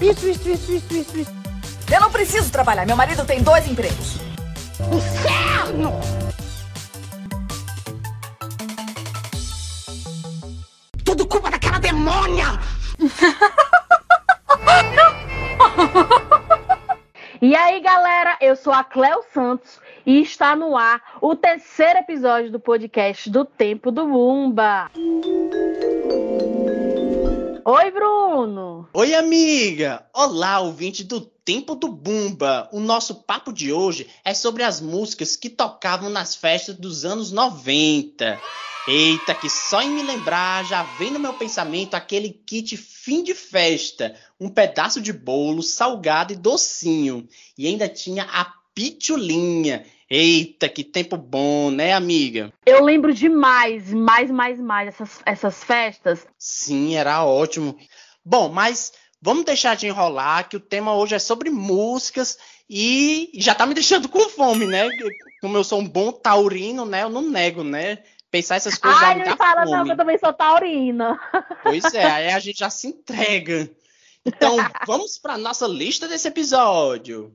Isso, 0.00 0.28
isso, 0.28 0.48
isso, 0.48 0.72
isso, 0.72 0.94
isso, 0.94 1.18
isso. 1.18 1.32
Eu 1.92 2.00
não 2.00 2.10
preciso 2.10 2.52
trabalhar, 2.52 2.86
meu 2.86 2.96
marido 2.96 3.24
tem 3.24 3.42
dois 3.42 3.66
empregos. 3.66 4.16
Inferno! 4.92 6.00
Tudo 11.04 11.26
culpa 11.26 11.50
daquela 11.50 11.78
demônia! 11.78 12.46
E 17.40 17.54
aí, 17.54 17.78
galera, 17.78 18.36
eu 18.40 18.56
sou 18.56 18.72
a 18.72 18.82
Cleo 18.82 19.22
Santos 19.32 19.80
e 20.04 20.20
está 20.20 20.56
no 20.56 20.76
ar 20.76 21.00
o 21.20 21.36
terceiro 21.36 22.00
episódio 22.00 22.50
do 22.50 22.58
podcast 22.58 23.30
do 23.30 23.44
Tempo 23.44 23.92
do 23.92 24.06
Bumba. 24.06 24.90
Oi, 27.70 27.90
Bruno! 27.90 28.88
Oi, 28.94 29.14
amiga! 29.14 30.02
Olá, 30.14 30.58
ouvinte 30.58 31.04
do 31.04 31.20
Tempo 31.20 31.74
do 31.74 31.86
Bumba! 31.86 32.66
O 32.72 32.80
nosso 32.80 33.16
papo 33.16 33.52
de 33.52 33.70
hoje 33.70 34.08
é 34.24 34.32
sobre 34.32 34.62
as 34.62 34.80
músicas 34.80 35.36
que 35.36 35.50
tocavam 35.50 36.08
nas 36.08 36.34
festas 36.34 36.76
dos 36.76 37.04
anos 37.04 37.30
90. 37.30 38.40
Eita, 38.88 39.34
que 39.34 39.50
só 39.50 39.82
em 39.82 39.90
me 39.90 40.02
lembrar 40.02 40.64
já 40.64 40.82
vem 40.82 41.10
no 41.10 41.18
meu 41.18 41.34
pensamento 41.34 41.92
aquele 41.92 42.30
kit 42.30 42.74
fim 42.74 43.22
de 43.22 43.34
festa, 43.34 44.14
um 44.40 44.48
pedaço 44.48 44.98
de 44.98 45.12
bolo, 45.12 45.62
salgado 45.62 46.32
e 46.32 46.36
docinho. 46.36 47.28
E 47.58 47.66
ainda 47.66 47.86
tinha 47.86 48.22
a 48.32 48.50
pitulinha. 48.74 49.84
Eita, 50.10 50.70
que 50.70 50.82
tempo 50.82 51.18
bom, 51.18 51.70
né, 51.70 51.92
amiga? 51.92 52.50
Eu 52.64 52.82
lembro 52.82 53.12
demais, 53.12 53.92
mais, 53.92 54.30
mais, 54.30 54.58
mais 54.58 54.88
essas, 54.88 55.20
essas 55.26 55.62
festas. 55.62 56.26
Sim, 56.38 56.96
era 56.96 57.24
ótimo. 57.24 57.76
Bom, 58.24 58.48
mas 58.48 58.92
vamos 59.20 59.44
deixar 59.44 59.76
de 59.76 59.86
enrolar, 59.86 60.48
que 60.48 60.56
o 60.56 60.60
tema 60.60 60.94
hoje 60.94 61.14
é 61.14 61.18
sobre 61.18 61.50
músicas 61.50 62.38
e 62.70 63.30
já 63.34 63.54
tá 63.54 63.66
me 63.66 63.74
deixando 63.74 64.08
com 64.08 64.28
fome, 64.30 64.66
né? 64.66 64.88
Como 65.42 65.56
eu 65.56 65.64
sou 65.64 65.80
um 65.80 65.88
bom 65.88 66.10
taurino, 66.10 66.86
né? 66.86 67.02
Eu 67.02 67.10
não 67.10 67.22
nego, 67.22 67.62
né? 67.62 67.98
Pensar 68.30 68.56
essas 68.56 68.76
coisas 68.76 69.02
Ai, 69.02 69.24
não 69.24 69.36
fala 69.36 69.64
fome. 69.64 69.76
não, 69.76 69.84
que 69.84 69.92
eu 69.92 69.96
também 69.96 70.18
sou 70.18 70.32
taurina. 70.32 71.18
Pois 71.62 71.84
é, 71.94 72.04
aí 72.04 72.28
a 72.28 72.38
gente 72.38 72.58
já 72.58 72.70
se 72.70 72.86
entrega. 72.86 73.70
Então, 74.24 74.56
vamos 74.86 75.18
para 75.18 75.38
nossa 75.38 75.66
lista 75.66 76.08
desse 76.08 76.28
episódio. 76.28 77.34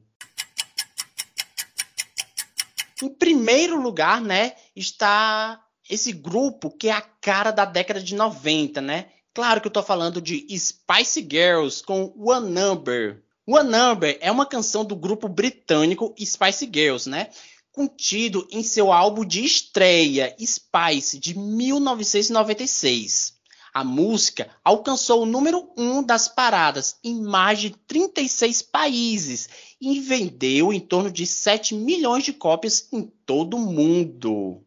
Em 3.03 3.09
primeiro 3.09 3.81
lugar, 3.81 4.21
né, 4.21 4.53
está 4.75 5.61
esse 5.89 6.13
grupo 6.13 6.71
que 6.71 6.87
é 6.87 6.93
a 6.93 7.01
cara 7.01 7.51
da 7.51 7.65
década 7.65 8.01
de 8.01 8.15
90, 8.15 8.79
né? 8.81 9.07
Claro 9.33 9.59
que 9.59 9.67
eu 9.67 9.71
tô 9.71 9.83
falando 9.83 10.21
de 10.21 10.47
Spice 10.57 11.27
Girls 11.29 11.83
com 11.83 12.13
One 12.17 12.49
Number. 12.49 13.21
One 13.45 13.69
Number 13.69 14.17
é 14.21 14.31
uma 14.31 14.45
canção 14.45 14.85
do 14.85 14.95
grupo 14.95 15.27
britânico 15.27 16.15
Spice 16.17 16.69
Girls, 16.71 17.09
né? 17.09 17.29
Contido 17.71 18.47
em 18.51 18.63
seu 18.63 18.91
álbum 18.91 19.25
de 19.25 19.43
estreia, 19.43 20.33
Spice, 20.39 21.19
de 21.19 21.37
1996. 21.37 23.32
A 23.73 23.83
música 23.83 24.49
alcançou 24.63 25.23
o 25.23 25.25
número 25.25 25.67
1 25.75 26.03
das 26.03 26.27
paradas 26.27 26.99
em 27.03 27.23
mais 27.23 27.59
de 27.59 27.71
36 27.71 28.61
países 28.61 29.49
e 29.81 29.99
vendeu 29.99 30.71
em 30.71 30.79
torno 30.79 31.09
de 31.09 31.25
7 31.25 31.73
milhões 31.73 32.23
de 32.23 32.33
cópias 32.33 32.87
em 32.93 33.11
todo 33.25 33.57
o 33.57 33.59
mundo. 33.59 34.61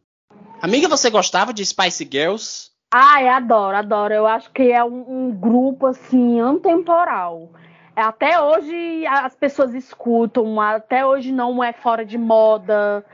Amiga, 0.61 0.89
você 0.89 1.09
gostava 1.09 1.53
de 1.53 1.65
Spice 1.65 2.09
Girls? 2.11 2.73
Ai, 2.93 3.29
adoro, 3.29 3.77
adoro. 3.77 4.12
Eu 4.12 4.27
acho 4.27 4.51
que 4.51 4.73
é 4.73 4.83
um, 4.83 5.29
um 5.29 5.31
grupo 5.31 5.87
assim 5.87 6.41
antemporal. 6.41 7.53
Até 7.95 8.41
hoje 8.41 9.07
as 9.07 9.37
pessoas 9.37 9.73
escutam, 9.73 10.61
até 10.61 11.07
hoje 11.07 11.31
não 11.31 11.62
é 11.62 11.73
fora 11.73 12.05
de 12.05 12.19
moda. 12.19 13.05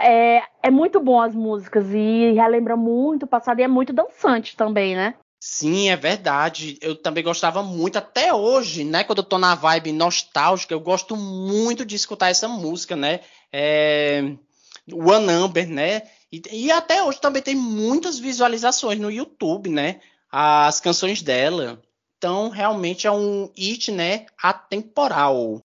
É, 0.00 0.42
é 0.62 0.70
muito 0.70 1.00
bom 1.00 1.20
as 1.20 1.34
músicas 1.34 1.86
e 1.90 2.32
relembra 2.32 2.76
muito 2.76 3.24
o 3.24 3.26
passado 3.26 3.60
e 3.60 3.62
é 3.62 3.68
muito 3.68 3.92
dançante 3.92 4.56
também, 4.56 4.94
né? 4.94 5.14
Sim, 5.40 5.90
é 5.90 5.96
verdade. 5.96 6.78
Eu 6.80 6.94
também 6.94 7.24
gostava 7.24 7.64
muito 7.64 7.98
até 7.98 8.32
hoje, 8.32 8.84
né? 8.84 9.02
Quando 9.02 9.18
eu 9.18 9.24
tô 9.24 9.38
na 9.38 9.56
vibe 9.56 9.90
nostálgica, 9.90 10.72
eu 10.72 10.78
gosto 10.78 11.16
muito 11.16 11.84
de 11.84 11.96
escutar 11.96 12.28
essa 12.28 12.46
música, 12.46 12.94
né? 12.94 13.20
É... 13.52 14.34
One 14.92 15.26
Number, 15.26 15.68
né? 15.68 16.02
E, 16.30 16.40
e 16.52 16.70
até 16.70 17.02
hoje 17.02 17.20
também 17.20 17.42
tem 17.42 17.56
muitas 17.56 18.20
visualizações 18.20 19.00
no 19.00 19.10
YouTube, 19.10 19.68
né? 19.68 20.00
As 20.30 20.80
canções 20.80 21.22
dela. 21.22 21.82
Então, 22.16 22.48
realmente 22.48 23.08
é 23.08 23.10
um 23.10 23.50
hit, 23.58 23.90
né? 23.90 24.26
Atemporal. 24.40 25.60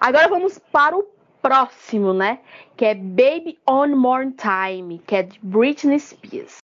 Agora 0.00 0.28
vamos 0.28 0.58
para 0.72 0.96
o 0.96 1.04
próximo, 1.42 2.12
né? 2.12 2.38
Que 2.76 2.84
é 2.86 2.94
Baby 2.94 3.58
One 3.68 3.94
More 3.94 4.32
Time, 4.32 5.00
que 5.06 5.16
é 5.16 5.22
de 5.24 5.38
Britney 5.42 5.98
Spears. 5.98 6.58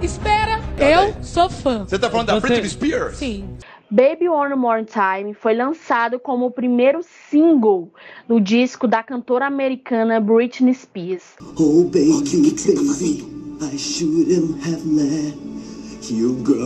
Espera, 0.00 0.60
eu 0.78 1.22
sou 1.22 1.48
fã. 1.50 1.84
Você 1.84 1.98
tá 1.98 2.08
falando 2.10 2.28
da 2.28 2.34
Você- 2.34 2.46
Britney 2.46 2.68
Spears? 2.68 3.16
Sim. 3.16 3.56
Baby 3.90 4.28
One 4.28 4.54
More 4.56 4.84
Time 4.84 5.32
foi 5.32 5.54
lançado 5.54 6.18
como 6.18 6.46
o 6.46 6.50
primeiro 6.50 7.00
single 7.30 7.88
do 8.26 8.40
disco 8.40 8.88
da 8.88 9.00
cantora 9.02 9.46
americana 9.46 10.20
Britney 10.20 10.74
Spears. 10.74 11.36
Oh 11.58 11.84
baby, 11.84 12.52
baby, 12.66 13.24
I 13.62 13.78
shouldn't 13.78 14.60
have 14.68 14.82
let 14.84 15.34
you 16.10 16.34
go. 16.42 16.56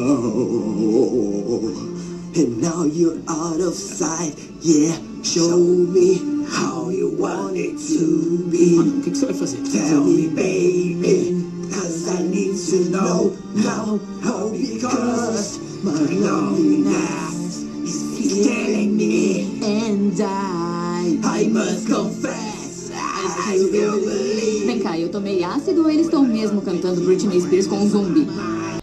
And 2.37 2.63
now 2.63 2.85
you're 2.85 3.19
out 3.29 3.61
of 3.61 3.75
sight, 3.75 4.35
yeah. 4.61 4.97
Show 5.25 5.59
me 5.59 6.47
how 6.49 6.89
you 6.89 7.11
want 7.19 7.57
it 7.57 7.77
to 7.91 8.49
be. 8.49 8.79
O 8.79 9.03
que, 9.03 9.11
que 9.11 9.19
você 9.19 9.27
vai 9.27 9.35
fazer? 9.35 9.59
Tell 9.73 10.05
me, 10.05 10.29
baby, 10.29 11.45
cause 11.73 12.09
I 12.09 12.23
need 12.23 12.57
to 12.71 12.89
know 12.91 13.37
now. 13.57 13.99
Oh, 14.25 14.51
because 14.53 15.59
my 15.83 15.91
loneliness 15.91 17.65
is 17.83 18.47
killing 18.47 18.97
me. 18.97 19.59
And 19.65 20.15
I, 20.21 21.19
I 21.25 21.49
must 21.49 21.89
confess, 21.89 22.93
I 22.95 23.59
will 23.73 24.01
believe. 24.01 24.67
Vem 24.67 24.79
cá, 24.79 24.97
eu 24.97 25.09
tomei 25.11 25.43
ácido 25.43 25.83
ou 25.83 25.91
eles 25.91 26.07
estão 26.07 26.23
mesmo 26.23 26.63
cantando 26.63 27.01
Britney 27.01 27.41
Spears 27.41 27.67
com 27.67 27.79
um 27.79 27.89
zumbi? 27.89 28.29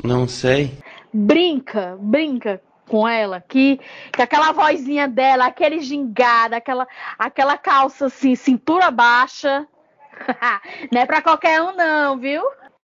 Não 0.03 0.27
sei. 0.27 0.73
Brinca, 1.13 1.97
brinca 1.99 2.61
com 2.87 3.07
ela, 3.07 3.41
que, 3.41 3.79
que 4.13 4.21
aquela 4.21 4.51
vozinha 4.51 5.07
dela, 5.07 5.45
aquele 5.45 5.79
gingado, 5.81 6.55
aquela, 6.55 6.87
aquela 7.17 7.57
calça 7.57 8.07
assim, 8.07 8.35
cintura 8.35 8.89
baixa, 8.89 9.67
não 10.91 11.01
é 11.01 11.05
pra 11.05 11.21
qualquer 11.21 11.61
um 11.61 11.75
não, 11.75 12.17
viu? 12.17 12.43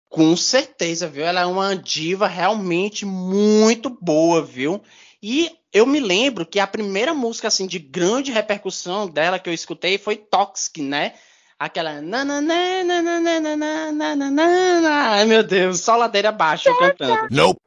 Com 0.09 0.35
certeza, 0.35 1.07
viu? 1.07 1.23
Ela 1.23 1.41
é 1.41 1.45
uma 1.45 1.75
diva 1.75 2.27
realmente 2.27 3.05
muito 3.05 3.89
boa, 4.01 4.41
viu? 4.41 4.81
E 5.21 5.51
eu 5.71 5.85
me 5.85 5.99
lembro 5.99 6.45
que 6.45 6.59
a 6.59 6.65
primeira 6.65 7.13
música 7.13 7.47
assim 7.47 7.67
de 7.67 7.77
grande 7.77 8.31
repercussão 8.31 9.07
dela 9.07 9.37
que 9.37 9.49
eu 9.49 9.53
escutei 9.53 9.97
foi 9.97 10.15
Toxic, 10.15 10.81
né? 10.81 11.13
Aquela 11.59 12.01
nananana, 12.01 13.01
nananana, 13.01 13.91
nananana, 13.91 14.89
ai 14.89 15.25
meu 15.25 15.43
Deus, 15.43 15.81
só 15.81 15.97
ladeira 15.97 16.29
abaixo 16.29 16.73
cantando. 16.79 17.27
Nope. 17.29 17.59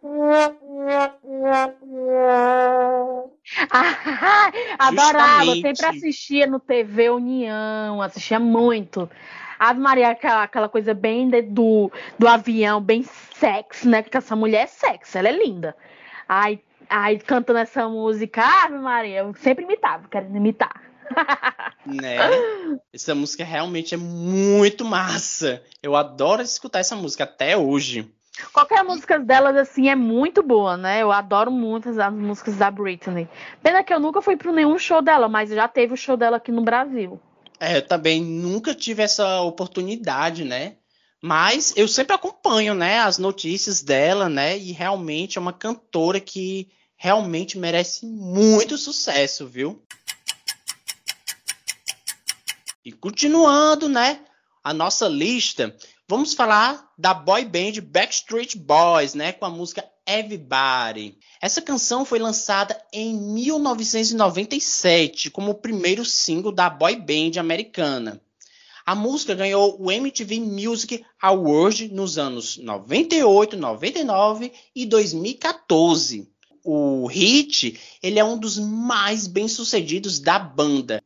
Ah, 3.70 4.50
adorava, 4.78 5.44
Justamente. 5.44 5.78
sempre 5.78 5.86
assistia 5.86 6.46
no 6.46 6.60
TV 6.60 7.10
União, 7.10 8.00
assistia 8.02 8.38
muito. 8.38 9.08
Ave 9.58 9.80
Maria, 9.80 10.10
aquela, 10.10 10.42
aquela 10.42 10.68
coisa 10.68 10.92
bem 10.92 11.28
de- 11.28 11.42
do, 11.42 11.90
do 12.18 12.26
avião, 12.26 12.80
bem 12.80 13.04
sexy, 13.34 13.86
né? 13.88 14.02
Porque 14.02 14.16
essa 14.16 14.34
mulher 14.34 14.64
é 14.64 14.66
sexy, 14.66 15.18
ela 15.18 15.28
é 15.28 15.32
linda. 15.32 15.76
Aí, 16.28 16.60
aí 16.88 17.18
cantando 17.18 17.60
essa 17.60 17.88
música, 17.88 18.42
Ave 18.42 18.78
Maria, 18.78 19.20
eu 19.20 19.34
sempre 19.34 19.64
imitava, 19.64 20.08
querendo 20.08 20.36
imitar. 20.36 20.82
Né? 21.84 22.16
Essa 22.92 23.14
música 23.14 23.44
realmente 23.44 23.94
é 23.94 23.98
muito 23.98 24.84
massa. 24.84 25.62
Eu 25.82 25.94
adoro 25.94 26.42
escutar 26.42 26.78
essa 26.80 26.96
música 26.96 27.24
até 27.24 27.56
hoje. 27.56 28.10
Qualquer 28.52 28.82
música 28.82 29.18
delas, 29.18 29.56
assim, 29.56 29.88
é 29.88 29.94
muito 29.94 30.42
boa, 30.42 30.76
né? 30.76 31.02
Eu 31.02 31.12
adoro 31.12 31.50
muito 31.50 31.88
as, 31.88 31.98
as 31.98 32.12
músicas 32.12 32.56
da 32.56 32.70
Britney. 32.70 33.28
Pena 33.62 33.84
que 33.84 33.92
eu 33.92 34.00
nunca 34.00 34.22
fui 34.22 34.36
para 34.36 34.52
nenhum 34.52 34.78
show 34.78 35.02
dela, 35.02 35.28
mas 35.28 35.50
já 35.50 35.68
teve 35.68 35.92
o 35.92 35.96
show 35.96 36.16
dela 36.16 36.38
aqui 36.38 36.50
no 36.50 36.62
Brasil. 36.62 37.20
É, 37.60 37.76
eu 37.76 37.86
também 37.86 38.22
nunca 38.22 38.74
tive 38.74 39.02
essa 39.02 39.42
oportunidade, 39.42 40.44
né? 40.44 40.76
Mas 41.22 41.72
eu 41.76 41.86
sempre 41.86 42.16
acompanho, 42.16 42.74
né, 42.74 42.98
as 42.98 43.16
notícias 43.16 43.80
dela, 43.80 44.28
né? 44.28 44.58
E 44.58 44.72
realmente 44.72 45.38
é 45.38 45.40
uma 45.40 45.52
cantora 45.52 46.18
que 46.18 46.68
realmente 46.96 47.56
merece 47.56 48.04
muito 48.04 48.76
sucesso, 48.76 49.46
viu? 49.46 49.80
E 52.84 52.90
continuando, 52.90 53.88
né, 53.88 54.20
a 54.64 54.74
nossa 54.74 55.06
lista, 55.06 55.76
vamos 56.08 56.34
falar 56.34 56.90
da 56.98 57.14
boy 57.14 57.44
band 57.44 57.80
Backstreet 57.82 58.56
Boys, 58.56 59.14
né, 59.14 59.32
com 59.32 59.44
a 59.44 59.50
música 59.50 59.88
Everybody. 60.06 61.18
Essa 61.40 61.62
canção 61.62 62.04
foi 62.04 62.18
lançada 62.18 62.76
em 62.92 63.14
1997 63.14 65.30
como 65.30 65.52
o 65.52 65.54
primeiro 65.54 66.04
single 66.04 66.52
da 66.52 66.68
boy 66.68 66.96
band 66.96 67.38
americana. 67.38 68.20
A 68.84 68.94
música 68.94 69.34
ganhou 69.34 69.80
o 69.80 69.90
MTV 69.90 70.40
Music 70.40 71.02
Award 71.20 71.88
nos 71.92 72.18
anos 72.18 72.58
98, 72.58 73.56
99 73.56 74.52
e 74.74 74.84
2014. 74.86 76.28
O 76.64 77.06
hit 77.06 77.80
ele 78.02 78.18
é 78.18 78.24
um 78.24 78.38
dos 78.38 78.58
mais 78.58 79.26
bem-sucedidos 79.26 80.20
da 80.20 80.38
banda. 80.38 81.01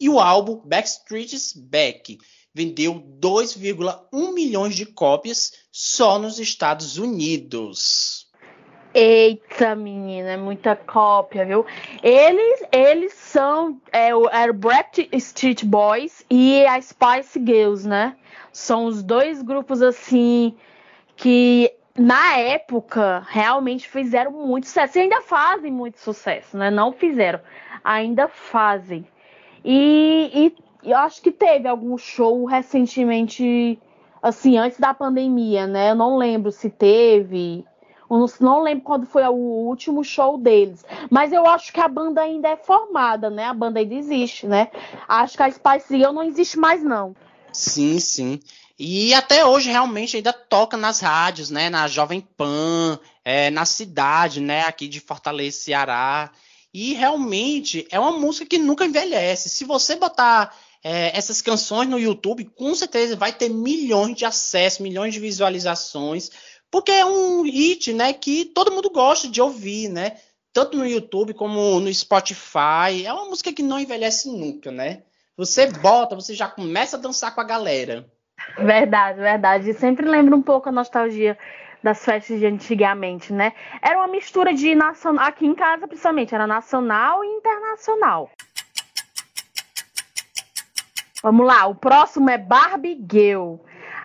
E 0.00 0.08
o 0.08 0.18
álbum 0.18 0.62
Backstreet's 0.64 1.52
Back 1.52 2.18
vendeu 2.54 2.94
2,1 2.94 4.32
milhões 4.32 4.74
de 4.74 4.86
cópias 4.86 5.52
só 5.70 6.18
nos 6.18 6.38
Estados 6.38 6.96
Unidos. 6.96 8.26
Eita, 8.92 9.76
menina, 9.76 10.30
é 10.30 10.36
muita 10.36 10.74
cópia, 10.74 11.44
viu? 11.44 11.64
Eles, 12.02 12.62
eles 12.72 13.12
são 13.12 13.80
é, 13.92 14.14
o 14.14 14.28
era 14.28 14.52
Street 15.12 15.64
Boys 15.64 16.24
e 16.28 16.64
a 16.66 16.80
Spice 16.80 17.38
Girls, 17.38 17.86
né? 17.86 18.16
São 18.52 18.86
os 18.86 19.00
dois 19.02 19.42
grupos 19.42 19.80
assim 19.80 20.56
que 21.14 21.72
na 21.96 22.38
época 22.38 23.24
realmente 23.28 23.88
fizeram 23.88 24.32
muito 24.32 24.66
sucesso 24.66 24.98
e 24.98 25.02
ainda 25.02 25.20
fazem 25.20 25.70
muito 25.70 26.00
sucesso, 26.00 26.56
né? 26.56 26.68
Não 26.68 26.92
fizeram, 26.92 27.40
ainda 27.84 28.26
fazem. 28.26 29.06
E, 29.64 30.52
e 30.82 30.90
eu 30.90 30.96
acho 30.98 31.20
que 31.22 31.30
teve 31.30 31.68
algum 31.68 31.96
show 31.98 32.44
recentemente, 32.44 33.78
assim, 34.22 34.56
antes 34.58 34.78
da 34.78 34.94
pandemia, 34.94 35.66
né? 35.66 35.90
Eu 35.90 35.94
não 35.94 36.16
lembro 36.16 36.50
se 36.50 36.70
teve 36.70 37.64
não, 38.18 38.26
não 38.40 38.62
lembro 38.62 38.84
quando 38.84 39.06
foi 39.06 39.22
o 39.24 39.32
último 39.32 40.02
show 40.02 40.36
deles. 40.36 40.84
Mas 41.08 41.32
eu 41.32 41.46
acho 41.46 41.72
que 41.72 41.80
a 41.80 41.88
banda 41.88 42.20
ainda 42.20 42.48
é 42.48 42.56
formada, 42.56 43.30
né? 43.30 43.44
A 43.44 43.54
banda 43.54 43.78
ainda 43.78 43.94
existe, 43.94 44.46
né? 44.46 44.68
Acho 45.06 45.36
que 45.36 45.42
a 45.42 45.50
Spice 45.50 45.96
Girl 45.96 46.12
não 46.12 46.24
existe 46.24 46.58
mais, 46.58 46.82
não. 46.82 47.14
Sim, 47.52 47.98
sim. 48.00 48.40
E 48.78 49.14
até 49.14 49.44
hoje 49.44 49.70
realmente 49.70 50.16
ainda 50.16 50.32
toca 50.32 50.76
nas 50.76 51.00
rádios, 51.00 51.50
né? 51.50 51.70
Na 51.70 51.86
Jovem 51.86 52.20
Pan, 52.20 52.98
é, 53.24 53.50
na 53.50 53.64
cidade, 53.64 54.40
né? 54.40 54.62
Aqui 54.62 54.88
de 54.88 55.00
Fortaleza, 55.00 55.58
Ceará. 55.58 56.30
E 56.72 56.94
realmente 56.94 57.86
é 57.90 57.98
uma 57.98 58.12
música 58.12 58.46
que 58.46 58.58
nunca 58.58 58.84
envelhece. 58.84 59.48
Se 59.48 59.64
você 59.64 59.96
botar 59.96 60.54
é, 60.82 61.16
essas 61.16 61.42
canções 61.42 61.88
no 61.88 61.98
YouTube, 61.98 62.44
com 62.44 62.74
certeza 62.74 63.16
vai 63.16 63.32
ter 63.32 63.48
milhões 63.48 64.16
de 64.16 64.24
acessos, 64.24 64.80
milhões 64.80 65.12
de 65.12 65.20
visualizações, 65.20 66.30
porque 66.70 66.92
é 66.92 67.04
um 67.04 67.42
hit, 67.42 67.92
né, 67.92 68.12
que 68.12 68.44
todo 68.44 68.70
mundo 68.70 68.90
gosta 68.90 69.28
de 69.28 69.42
ouvir, 69.42 69.88
né? 69.88 70.16
Tanto 70.52 70.76
no 70.76 70.86
YouTube 70.86 71.34
como 71.34 71.80
no 71.80 71.92
Spotify. 71.92 73.04
É 73.04 73.12
uma 73.12 73.26
música 73.26 73.52
que 73.52 73.62
não 73.62 73.78
envelhece 73.78 74.28
nunca, 74.28 74.70
né? 74.70 75.02
Você 75.36 75.66
bota, 75.66 76.14
você 76.14 76.34
já 76.34 76.48
começa 76.48 76.96
a 76.96 77.00
dançar 77.00 77.34
com 77.34 77.40
a 77.40 77.44
galera. 77.44 78.06
Verdade, 78.58 79.20
verdade. 79.20 79.74
Sempre 79.74 80.06
lembra 80.06 80.34
um 80.34 80.42
pouco 80.42 80.68
a 80.68 80.72
nostalgia 80.72 81.36
das 81.82 82.04
festas 82.04 82.38
de 82.38 82.46
antigamente, 82.46 83.32
né? 83.32 83.52
Era 83.80 83.98
uma 83.98 84.08
mistura 84.08 84.52
de 84.52 84.74
nacional, 84.74 85.26
aqui 85.26 85.46
em 85.46 85.54
casa 85.54 85.86
principalmente, 85.86 86.34
era 86.34 86.46
nacional 86.46 87.24
e 87.24 87.28
internacional. 87.28 88.30
Vamos 91.22 91.46
lá, 91.46 91.66
o 91.66 91.74
próximo 91.74 92.30
é 92.30 92.38
Barbie 92.38 92.98
Girl. 93.10 93.56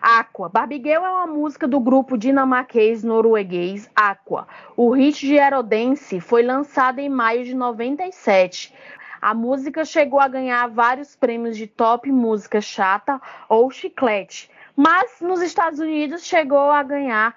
Aqua. 0.07 0.47
Barbiguel 0.49 1.03
é 1.03 1.09
uma 1.09 1.25
música 1.25 1.67
do 1.67 1.79
grupo 1.79 2.15
dinamarquês 2.15 3.03
norueguês 3.03 3.89
Aqua. 3.95 4.47
O 4.77 4.91
hit 4.91 5.25
de 5.25 5.39
Aerodense 5.39 6.19
foi 6.19 6.43
lançado 6.43 6.99
em 6.99 7.09
maio 7.09 7.43
de 7.43 7.55
97. 7.55 8.71
A 9.19 9.33
música 9.33 9.83
chegou 9.83 10.19
a 10.19 10.27
ganhar 10.27 10.67
vários 10.67 11.15
prêmios 11.15 11.57
de 11.57 11.65
top 11.65 12.11
música 12.11 12.61
chata 12.61 13.19
ou 13.49 13.71
chiclete, 13.71 14.47
mas 14.75 15.19
nos 15.21 15.41
Estados 15.41 15.79
Unidos 15.79 16.23
chegou 16.23 16.69
a 16.69 16.83
ganhar 16.83 17.35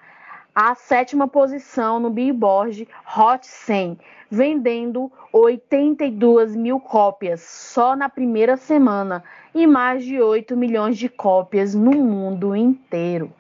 a 0.61 0.75
sétima 0.75 1.29
posição 1.29 2.01
no 2.01 2.11
Billboard 2.11 2.89
Hot 3.17 3.47
100, 3.47 3.97
vendendo 4.29 5.09
82 5.33 6.57
mil 6.57 6.81
cópias 6.81 7.43
só 7.43 7.95
na 7.95 8.09
primeira 8.09 8.57
semana 8.57 9.23
e 9.55 9.69
mais 9.69 10.05
de 10.05 10.21
8 10.21 10.57
milhões 10.57 10.99
de 10.99 11.09
cópias 11.09 11.77
no 11.77 11.93
mundo 11.93 12.57
inteiro. 12.57 13.33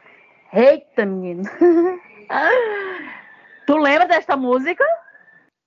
Eita, 0.53 1.05
menino! 1.05 1.43
tu 3.67 3.77
lembra 3.79 4.07
desta 4.07 4.37
música? 4.37 4.85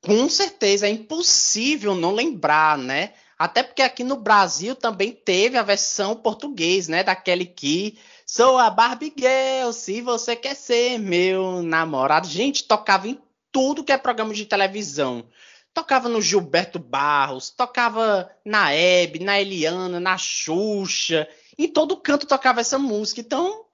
Com 0.01 0.30
certeza, 0.30 0.88
é 0.88 0.89
impossível 0.89 1.94
não 1.94 2.15
lembrar, 2.15 2.77
né? 2.77 3.12
Até 3.42 3.64
porque 3.64 3.82
aqui 3.82 4.04
no 4.04 4.18
Brasil 4.18 4.76
também 4.76 5.12
teve 5.12 5.58
a 5.58 5.64
versão 5.64 6.16
português, 6.16 6.88
né? 6.88 7.04
Daquele 7.04 7.44
que 7.44 7.98
sou 8.24 8.60
a 8.60 8.70
Barbie 8.70 9.12
Girl, 9.18 9.72
se 9.72 10.00
você 10.00 10.36
quer 10.36 10.56
ser 10.56 11.00
meu 11.00 11.64
namorado. 11.64 12.28
Gente, 12.28 12.66
tocava 12.66 13.08
em 13.08 13.20
tudo 13.52 13.84
que 13.84 13.92
é 13.92 13.98
programa 13.98 14.32
de 14.32 14.46
televisão. 14.46 15.26
Tocava 15.74 16.08
no 16.08 16.22
Gilberto 16.22 16.78
Barros, 16.78 17.50
tocava 17.50 18.30
na 18.46 18.72
Hebe, 18.72 19.24
na 19.24 19.42
Eliana, 19.42 20.00
na 20.00 20.20
Xuxa. 20.20 21.28
Em 21.58 21.68
todo 21.68 21.98
canto 21.98 22.28
tocava 22.28 22.62
essa 22.62 22.78
música. 22.78 23.22
Então, 23.22 23.66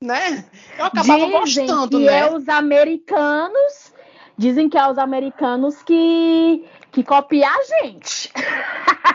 né? 0.00 0.48
Eu 0.78 0.84
acabava 0.84 1.18
dizem 1.18 1.32
gostando, 1.32 1.98
que 1.98 2.04
né? 2.04 2.20
É 2.20 2.32
os 2.32 2.48
americanos. 2.48 3.92
Dizem 4.38 4.68
que 4.68 4.76
é 4.76 4.86
os 4.88 4.98
americanos 4.98 5.82
que, 5.82 6.64
que 6.96 7.04
copiam 7.04 7.46
a 7.46 7.62
gente. 7.84 8.32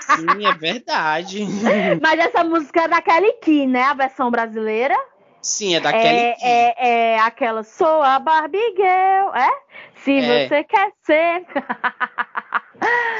Sim, 0.01 0.45
é 0.45 0.53
verdade. 0.53 1.43
Mas 1.99 2.19
essa 2.19 2.43
música 2.43 2.81
é 2.83 2.87
da 2.87 3.01
Kelly 3.01 3.33
Key, 3.41 3.65
né? 3.65 3.81
A 3.85 3.95
versão 3.95 4.29
brasileira. 4.29 4.95
Sim, 5.41 5.73
é 5.73 5.79
da 5.79 5.91
Kelly 5.91 6.19
É, 6.19 6.33
Key. 6.35 6.45
é, 6.47 6.75
é 7.15 7.19
aquela 7.21 7.63
Sou 7.63 8.03
a 8.03 8.19
Barbie 8.19 8.59
Girl, 8.75 9.33
é? 9.35 9.49
Se 10.03 10.11
É. 10.19 10.47
você 10.47 10.63
quer 10.63 10.91
ser. 11.03 11.43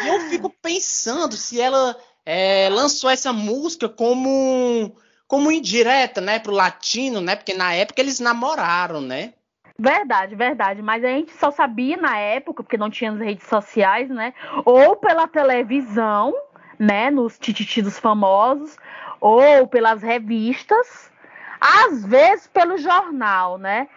E 0.03 0.07
eu 0.07 0.19
fico 0.29 0.53
pensando 0.61 1.35
se 1.35 1.59
ela 1.59 1.97
é, 2.23 2.69
lançou 2.71 3.09
essa 3.09 3.33
música 3.33 3.89
como 3.89 4.95
como 5.27 5.51
indireta, 5.51 6.19
né, 6.21 6.37
pro 6.39 6.51
latino, 6.51 7.19
né? 7.21 7.35
Porque 7.35 7.53
na 7.55 7.73
época 7.73 7.99
eles 8.01 8.19
namoraram, 8.19 9.01
né? 9.01 9.33
Verdade, 9.77 10.35
verdade. 10.35 10.81
Mas 10.81 11.03
a 11.03 11.07
gente 11.07 11.31
só 11.33 11.51
sabia 11.51 11.97
na 11.97 12.17
época, 12.17 12.63
porque 12.63 12.77
não 12.77 12.89
tinha 12.89 13.11
as 13.11 13.19
redes 13.19 13.47
sociais, 13.47 14.09
né? 14.09 14.33
Ou 14.65 14.95
pela 14.95 15.27
televisão, 15.27 16.33
né? 16.77 17.09
Nos 17.09 17.37
tititi 17.39 17.81
dos 17.81 17.97
famosos, 17.97 18.77
ou 19.19 19.67
pelas 19.67 20.01
revistas, 20.01 21.11
às 21.59 22.05
vezes 22.05 22.47
pelo 22.47 22.77
jornal, 22.77 23.57
né? 23.57 23.87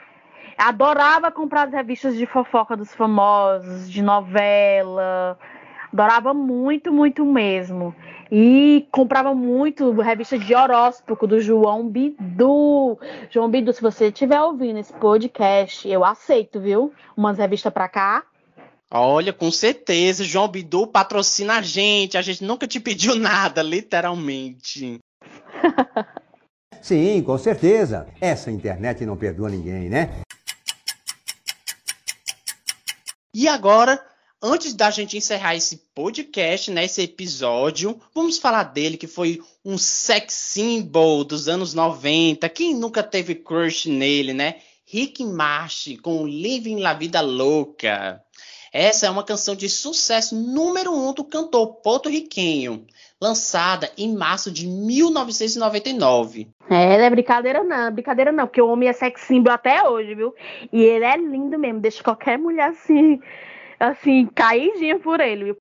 Adorava 0.57 1.33
comprar 1.33 1.67
as 1.67 1.73
revistas 1.73 2.15
de 2.15 2.27
fofoca 2.27 2.77
dos 2.77 2.95
famosos, 2.95 3.91
de 3.91 4.03
novela. 4.03 5.39
Adorava 5.95 6.35
muito, 6.35 6.93
muito 6.93 7.25
mesmo. 7.25 7.95
E 8.29 8.85
comprava 8.91 9.33
muito 9.33 9.93
revista 10.01 10.37
de 10.37 10.53
horóscopo 10.53 11.25
do 11.25 11.41
João 11.41 11.89
Bidu. 11.89 12.99
João 13.31 13.49
Bidu, 13.49 13.73
se 13.73 13.81
você 13.81 14.09
estiver 14.09 14.41
ouvindo 14.43 14.81
esse 14.81 14.93
podcast, 14.93 15.89
eu 15.89 16.05
aceito, 16.05 16.61
viu? 16.61 16.93
Umas 17.17 17.39
revistas 17.39 17.73
pra 17.73 17.89
cá. 17.89 18.25
Olha, 18.91 19.33
com 19.33 19.53
certeza, 19.53 20.25
João 20.25 20.49
Bidu 20.49 20.85
patrocina 20.89 21.59
a 21.59 21.63
gente. 21.63 22.19
A 22.19 22.23
gente 22.23 22.43
nunca 22.43 22.67
te 22.67 22.81
pediu 22.81 23.15
nada, 23.17 23.63
literalmente. 23.63 24.99
Sim, 26.83 27.23
com 27.23 27.39
certeza. 27.39 28.09
Essa 28.21 28.51
internet 28.51 29.07
não 29.07 29.17
perdoa 29.17 29.49
ninguém, 29.49 29.89
né? 29.89 30.11
E 33.33 33.47
agora, 33.47 34.05
antes 34.43 34.75
da 34.75 34.91
gente 34.91 35.17
encerrar 35.17 35.57
esse 35.57 35.77
podcast, 35.95 36.71
né, 36.71 36.85
esse 36.85 37.03
episódio, 37.03 38.01
vamos 38.15 38.39
falar 38.39 38.65
dele 38.65 38.97
que 38.97 39.07
foi 39.07 39.41
um 39.65 39.79
sex 39.79 40.35
symbol 40.35 41.25
dos 41.25 41.49
anos 41.49 41.75
90. 41.75 42.49
Quem 42.49 42.75
nunca 42.75 43.03
teve 43.03 43.35
crush 43.35 43.87
nele, 43.87 44.33
né? 44.35 44.57
Rick 44.87 45.25
Martin 45.25 45.97
com 45.97 46.27
Living 46.27 46.81
La 46.81 46.93
Vida 46.93 47.21
Louca. 47.21 48.23
Essa 48.73 49.07
é 49.07 49.11
uma 49.11 49.23
canção 49.23 49.55
de 49.55 49.69
sucesso 49.69 50.35
número 50.35 50.93
um 50.93 51.13
do 51.15 51.23
cantor 51.23 51.77
porto-riquenho, 51.77 52.85
lançada 53.21 53.89
em 53.97 54.13
março 54.13 54.51
de 54.51 54.67
1999. 54.67 56.49
É, 56.69 56.99
não 56.99 57.05
é 57.05 57.11
brincadeira 57.11 57.63
não, 57.63 57.93
brincadeira 57.93 58.33
não, 58.33 58.47
porque 58.47 58.61
o 58.61 58.69
homem 58.69 58.89
é 58.89 58.93
sex 58.93 59.21
symbol 59.23 59.53
até 59.53 59.89
hoje, 59.89 60.17
viu? 60.17 60.35
E 60.73 60.83
ele 60.83 61.05
é 61.05 61.17
lindo 61.17 61.57
mesmo, 61.57 61.79
deixa 61.79 62.03
qualquer 62.03 62.37
mulher 62.37 62.71
assim, 62.71 63.21
assim, 63.89 64.27
caidinha 64.35 64.99
por 64.99 65.21
ele? 65.21 65.55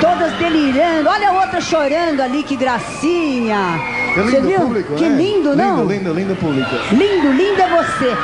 Todas 0.00 0.32
delirando. 0.38 1.08
Olha 1.08 1.30
a 1.30 1.32
outra 1.44 1.60
chorando 1.60 2.20
ali, 2.20 2.42
que 2.42 2.56
gracinha. 2.56 3.78
Que 4.14 4.20
Você 4.20 4.36
lindo 4.36 4.48
viu? 4.48 4.60
público, 4.60 4.94
que 4.96 5.08
né? 5.08 5.16
lindo, 5.16 5.56
não? 5.56 5.84
Lindo, 5.86 5.92
lindo, 5.92 6.12
lindo 6.14 6.36
público. 6.36 6.70
Lindo, 6.92 7.32
lindo 7.32 7.62
é 7.62 7.68
você. 7.68 8.16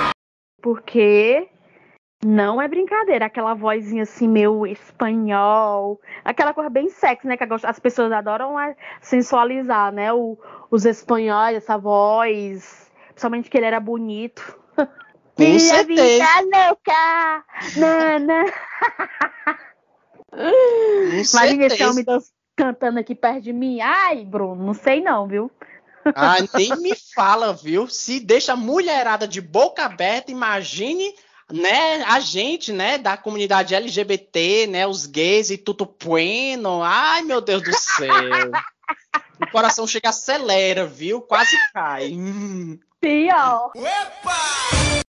Porque 0.62 1.48
Não 2.24 2.60
é 2.60 2.66
brincadeira, 2.66 3.26
aquela 3.26 3.54
vozinha 3.54 4.02
assim, 4.02 4.26
meio 4.26 4.66
espanhol, 4.66 6.00
aquela 6.24 6.52
coisa 6.52 6.68
bem 6.68 6.88
sexy, 6.88 7.28
né? 7.28 7.36
Que 7.36 7.44
as 7.64 7.78
pessoas 7.78 8.10
adoram 8.10 8.58
é, 8.58 8.74
sensualizar, 9.00 9.92
né? 9.92 10.12
O, 10.12 10.36
os 10.68 10.84
espanhóis, 10.84 11.56
essa 11.58 11.78
voz, 11.78 12.90
principalmente 13.10 13.48
que 13.48 13.56
ele 13.56 13.66
era 13.66 13.78
bonito. 13.78 14.57
Com 15.38 15.44
Minha 15.44 15.60
certeza. 15.60 15.84
vida 15.86 16.66
louca, 16.66 17.44
nana. 17.76 18.44
Imagina 21.12 21.66
esse 21.70 21.84
homem 21.84 22.04
cantando 22.56 22.98
aqui 22.98 23.14
perto 23.14 23.42
de 23.42 23.52
mim. 23.52 23.80
Ai, 23.80 24.24
Bruno, 24.24 24.66
não 24.66 24.74
sei 24.74 25.00
não, 25.00 25.28
viu? 25.28 25.48
Ah, 26.12 26.38
nem 26.58 26.76
me 26.78 26.92
fala, 27.14 27.52
viu? 27.52 27.86
Se 27.86 28.18
deixa 28.18 28.54
a 28.54 28.56
mulherada 28.56 29.28
de 29.28 29.40
boca 29.40 29.84
aberta, 29.84 30.32
imagine 30.32 31.14
né, 31.52 32.02
a 32.02 32.18
gente, 32.18 32.72
né, 32.72 32.98
da 32.98 33.16
comunidade 33.16 33.76
LGBT, 33.76 34.66
né, 34.66 34.88
os 34.88 35.06
gays 35.06 35.50
e 35.50 35.56
tudo 35.56 35.88
bueno. 36.04 36.82
Ai, 36.82 37.22
meu 37.22 37.40
Deus 37.40 37.62
do 37.62 37.76
céu. 37.76 38.50
o 39.40 39.48
coração 39.52 39.86
chega 39.86 40.08
acelera, 40.08 40.84
viu? 40.84 41.20
Quase 41.20 41.56
cai. 41.72 42.10
Pior. 43.00 43.70
Opa! 43.76 45.08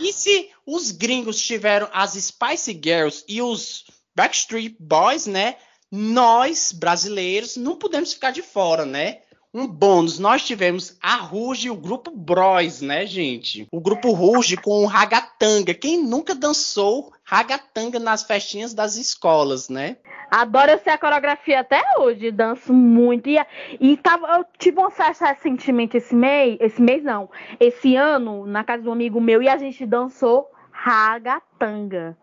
E 0.00 0.12
se 0.12 0.50
os 0.64 0.90
gringos 0.90 1.40
tiveram 1.40 1.88
as 1.92 2.12
Spice 2.12 2.72
Girls 2.72 3.24
e 3.28 3.40
os 3.40 3.84
Backstreet 4.14 4.76
Boys, 4.78 5.26
né? 5.26 5.56
Nós, 5.90 6.72
brasileiros, 6.72 7.56
não 7.56 7.76
podemos 7.76 8.12
ficar 8.12 8.30
de 8.30 8.42
fora, 8.42 8.84
né? 8.84 9.20
Um 9.56 9.66
bônus, 9.66 10.18
nós 10.18 10.44
tivemos 10.44 10.98
a 11.02 11.16
Ruge 11.16 11.68
e 11.68 11.70
o 11.70 11.74
grupo 11.74 12.10
Bros, 12.10 12.82
né, 12.82 13.06
gente? 13.06 13.66
O 13.72 13.80
grupo 13.80 14.12
Ruge 14.12 14.54
com 14.54 14.82
o 14.82 14.86
Ragatanga. 14.86 15.72
Quem 15.72 16.04
nunca 16.04 16.34
dançou 16.34 17.10
Ragatanga 17.24 17.98
nas 17.98 18.22
festinhas 18.22 18.74
das 18.74 18.98
escolas, 18.98 19.70
né? 19.70 19.96
Adoro 20.30 20.72
essa 20.72 20.98
coreografia 20.98 21.60
até 21.60 21.82
hoje, 21.98 22.30
danço 22.30 22.70
muito. 22.70 23.30
E, 23.30 23.38
e 23.80 23.96
tava, 23.96 24.26
eu 24.36 24.44
tive 24.58 24.78
uma 24.78 24.90
festa 24.90 25.28
recentemente 25.28 25.96
esse 25.96 26.14
mês, 26.14 26.58
esse 26.60 26.82
mês 26.82 27.02
não, 27.02 27.30
esse 27.58 27.96
ano, 27.96 28.44
na 28.44 28.62
casa 28.62 28.82
de 28.82 28.90
um 28.90 28.92
amigo 28.92 29.22
meu, 29.22 29.40
e 29.40 29.48
a 29.48 29.56
gente 29.56 29.86
dançou 29.86 30.50
ragatanga. 30.70 32.14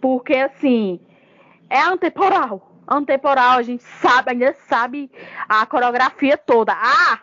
Porque 0.00 0.34
assim, 0.34 1.00
é 1.68 1.80
antemporal 1.80 2.73
antemporal, 2.88 3.58
a 3.58 3.62
gente 3.62 3.82
sabe, 3.82 4.30
ainda 4.30 4.54
sabe 4.68 5.10
a 5.48 5.64
coreografia 5.66 6.36
toda. 6.36 6.72
Ah! 6.72 7.20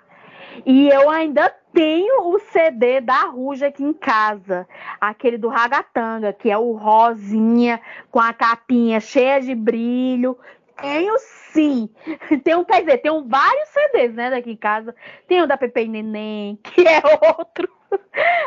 E 0.65 0.89
eu 0.89 1.10
ainda 1.10 1.50
tenho 1.74 2.34
o 2.34 2.39
CD 2.39 3.00
da 3.00 3.25
Ruja 3.25 3.68
aqui 3.68 3.84
em 3.84 3.94
casa, 3.94 4.68
aquele 5.00 5.38
do 5.38 5.48
Ragatanga, 5.48 6.34
que 6.34 6.50
é 6.50 6.58
o 6.58 6.74
rosinha 6.74 7.82
com 8.10 8.20
a 8.20 8.34
capinha 8.34 9.00
cheia 9.00 9.39
de 9.39 9.56
brilho. 9.56 10.38
Tenho 10.82 11.15
sim. 11.53 11.89
Tem 12.44 12.56
um, 12.56 12.63
quer 12.63 12.82
dizer, 12.82 12.98
tem 12.98 13.27
vários 13.27 13.70
CDs, 13.70 14.13
né, 14.15 14.30
daqui 14.30 14.51
em 14.51 14.58
casa. 14.58 14.96
Tem 15.27 15.41
o 15.41 15.48
da 15.48 15.58
Pepe 15.58 15.82
e 15.82 15.88
Neném, 15.88 16.60
que 16.63 16.88
é 16.88 17.01
outro. 17.38 17.70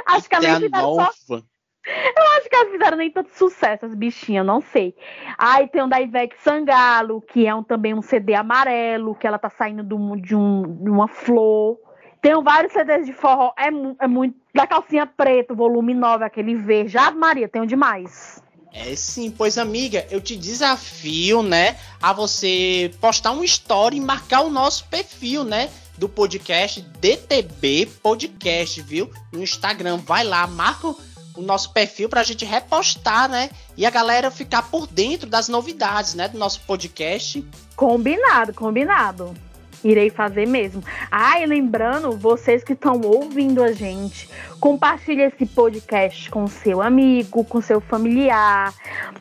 Acho 0.06 0.28
que 0.28 0.34
a 0.34 0.40
minha 0.40 0.68
nova. 0.68 1.10
Só... 1.12 1.42
Eu 1.86 2.22
acho 2.38 2.48
que 2.48 2.56
elas 2.56 2.70
fizeram 2.70 2.96
nem 2.96 3.10
tanto 3.10 3.30
sucesso, 3.34 3.84
as 3.84 3.94
bichinhas, 3.94 4.46
não 4.46 4.60
sei. 4.60 4.94
Aí 5.36 5.68
tem 5.68 5.82
o 5.82 5.86
da 5.86 6.00
Ivete 6.00 6.34
Sangalo, 6.42 7.20
que 7.20 7.46
é 7.46 7.54
um, 7.54 7.62
também 7.62 7.92
um 7.92 8.00
CD 8.00 8.34
amarelo, 8.34 9.14
que 9.14 9.26
ela 9.26 9.38
tá 9.38 9.50
saindo 9.50 9.82
do, 9.82 10.16
de, 10.16 10.34
um, 10.34 10.82
de 10.82 10.88
uma 10.88 11.06
flor. 11.06 11.78
Tem 12.22 12.42
vários 12.42 12.72
CDs 12.72 13.04
de 13.04 13.12
forró, 13.12 13.52
é, 13.58 13.68
é 14.02 14.08
muito. 14.08 14.34
Da 14.54 14.66
calcinha 14.66 15.04
preta, 15.04 15.52
volume 15.52 15.92
9, 15.92 16.24
aquele 16.24 16.54
verde. 16.54 16.96
Ah, 16.96 17.10
Maria, 17.10 17.48
tenho 17.48 17.66
demais. 17.66 18.42
É 18.72 18.96
sim, 18.96 19.30
pois 19.30 19.58
amiga, 19.58 20.06
eu 20.10 20.20
te 20.20 20.36
desafio, 20.36 21.42
né, 21.42 21.76
a 22.02 22.12
você 22.12 22.90
postar 23.00 23.30
um 23.30 23.44
story 23.44 23.98
e 23.98 24.00
marcar 24.00 24.40
o 24.40 24.50
nosso 24.50 24.88
perfil, 24.88 25.44
né, 25.44 25.70
do 25.96 26.08
podcast 26.08 26.80
DTB 26.80 27.88
Podcast, 28.02 28.82
viu? 28.82 29.08
No 29.32 29.40
Instagram, 29.40 29.98
vai 29.98 30.24
lá, 30.24 30.46
marca 30.48 30.92
o 31.36 31.42
nosso 31.42 31.72
perfil 31.72 32.08
para 32.08 32.20
a 32.20 32.24
gente 32.24 32.44
repostar, 32.44 33.28
né? 33.28 33.50
E 33.76 33.84
a 33.84 33.90
galera 33.90 34.30
ficar 34.30 34.62
por 34.62 34.86
dentro 34.86 35.28
das 35.28 35.48
novidades, 35.48 36.14
né? 36.14 36.28
Do 36.28 36.38
nosso 36.38 36.60
podcast. 36.60 37.44
Combinado, 37.76 38.54
combinado. 38.54 39.34
Irei 39.82 40.08
fazer 40.08 40.46
mesmo. 40.46 40.82
Ah, 41.10 41.38
e 41.40 41.46
lembrando, 41.46 42.16
vocês 42.16 42.64
que 42.64 42.72
estão 42.72 43.00
ouvindo 43.02 43.62
a 43.62 43.72
gente, 43.72 44.30
compartilhe 44.58 45.22
esse 45.22 45.44
podcast 45.44 46.30
com 46.30 46.46
seu 46.46 46.80
amigo, 46.80 47.44
com 47.44 47.60
seu 47.60 47.82
familiar. 47.82 48.72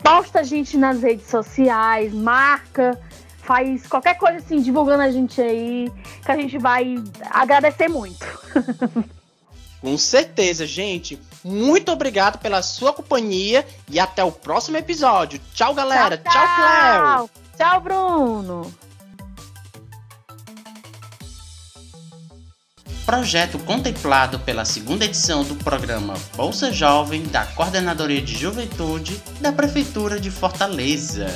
Posta 0.01 0.39
a 0.39 0.43
gente 0.43 0.77
nas 0.77 1.01
redes 1.01 1.27
sociais, 1.27 2.13
marca, 2.13 2.97
faz 3.39 3.85
qualquer 3.87 4.17
coisa 4.17 4.37
assim, 4.37 4.61
divulgando 4.61 5.03
a 5.03 5.11
gente 5.11 5.41
aí, 5.41 5.91
que 6.23 6.31
a 6.31 6.37
gente 6.37 6.57
vai 6.57 6.95
agradecer 7.29 7.89
muito. 7.89 8.25
Com 9.83 9.97
certeza, 9.97 10.65
gente. 10.65 11.19
Muito 11.43 11.91
obrigado 11.91 12.39
pela 12.39 12.61
sua 12.61 12.93
companhia 12.93 13.67
e 13.89 13.99
até 13.99 14.23
o 14.23 14.31
próximo 14.31 14.77
episódio. 14.77 15.41
Tchau, 15.53 15.73
galera. 15.73 16.17
Tchau, 16.17 16.31
tchau, 16.31 16.41
tchau 16.41 16.55
Cléo. 16.55 17.29
Tchau, 17.57 17.81
Bruno. 17.81 18.73
Projeto 23.05 23.59
contemplado 23.59 24.39
pela 24.39 24.63
segunda 24.63 25.03
edição 25.03 25.43
do 25.43 25.55
programa 25.55 26.13
Bolsa 26.37 26.71
Jovem 26.71 27.23
da 27.23 27.45
Coordenadoria 27.47 28.21
de 28.21 28.37
Juventude 28.37 29.21
da 29.41 29.51
Prefeitura 29.51 30.17
de 30.17 30.31
Fortaleza. 30.31 31.27